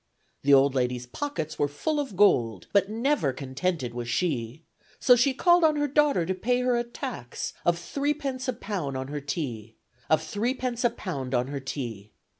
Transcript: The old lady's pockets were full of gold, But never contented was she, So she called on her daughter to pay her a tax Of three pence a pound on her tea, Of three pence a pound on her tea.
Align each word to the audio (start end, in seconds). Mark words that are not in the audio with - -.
The 0.41 0.51
old 0.55 0.73
lady's 0.73 1.05
pockets 1.05 1.59
were 1.59 1.67
full 1.67 1.99
of 1.99 2.15
gold, 2.15 2.65
But 2.73 2.89
never 2.89 3.31
contented 3.33 3.93
was 3.93 4.09
she, 4.09 4.63
So 4.99 5.15
she 5.15 5.31
called 5.31 5.63
on 5.63 5.75
her 5.75 5.87
daughter 5.87 6.25
to 6.25 6.33
pay 6.33 6.61
her 6.61 6.75
a 6.75 6.83
tax 6.83 7.53
Of 7.65 7.77
three 7.77 8.15
pence 8.15 8.47
a 8.47 8.53
pound 8.53 8.97
on 8.97 9.09
her 9.09 9.21
tea, 9.21 9.75
Of 10.09 10.23
three 10.23 10.55
pence 10.55 10.83
a 10.83 10.89
pound 10.89 11.35
on 11.35 11.49
her 11.49 11.59
tea. 11.59 12.13